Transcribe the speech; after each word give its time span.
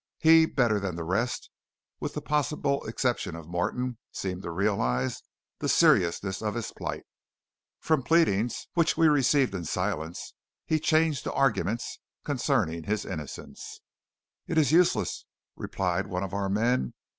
He, 0.17 0.47
better 0.47 0.79
than 0.79 0.95
the 0.95 1.03
rest, 1.03 1.51
with 1.99 2.15
the 2.15 2.23
possible 2.23 2.83
exception 2.87 3.35
of 3.35 3.47
Morton, 3.47 3.99
seemed 4.11 4.41
to 4.41 4.49
realize 4.49 5.21
the 5.59 5.69
seriousness 5.69 6.41
of 6.41 6.55
his 6.55 6.71
plight. 6.71 7.03
From 7.79 8.01
pleadings, 8.01 8.65
which 8.73 8.97
we 8.97 9.07
received 9.07 9.53
in 9.53 9.63
silence, 9.63 10.33
he 10.65 10.79
changed 10.79 11.23
to 11.25 11.33
arguments 11.33 11.99
concerning 12.23 12.85
his 12.85 13.05
innocence. 13.05 13.79
"It 14.47 14.57
is 14.57 14.71
useless," 14.71 15.27
replied 15.55 16.07
one 16.07 16.23
of 16.23 16.33
our 16.33 16.49
men. 16.49 16.95